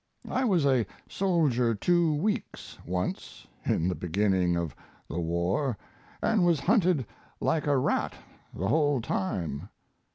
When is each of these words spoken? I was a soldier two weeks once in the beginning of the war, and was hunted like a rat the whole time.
I 0.27 0.45
was 0.45 0.65
a 0.65 0.87
soldier 1.07 1.75
two 1.75 2.15
weeks 2.15 2.79
once 2.87 3.45
in 3.63 3.87
the 3.87 3.93
beginning 3.93 4.57
of 4.57 4.75
the 5.07 5.19
war, 5.19 5.77
and 6.23 6.43
was 6.43 6.59
hunted 6.59 7.05
like 7.39 7.67
a 7.67 7.77
rat 7.77 8.15
the 8.51 8.67
whole 8.67 8.99
time. 9.03 9.69